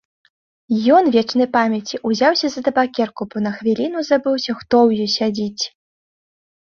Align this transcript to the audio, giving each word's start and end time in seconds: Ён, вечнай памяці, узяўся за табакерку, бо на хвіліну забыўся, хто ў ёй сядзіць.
Ён, 0.99 1.03
вечнай 1.15 1.47
памяці, 1.57 1.99
узяўся 2.11 2.47
за 2.53 2.63
табакерку, 2.69 3.29
бо 3.35 3.43
на 3.49 3.55
хвіліну 3.61 3.99
забыўся, 4.09 4.51
хто 4.63 4.75
ў 4.87 4.89
ёй 5.01 5.09
сядзіць. 5.21 5.63